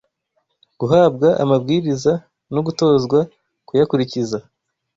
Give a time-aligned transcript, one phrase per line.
[0.79, 2.13] guhabwa amabwiriza
[2.53, 3.19] no gutozwa
[3.67, 4.37] kuyakurikiza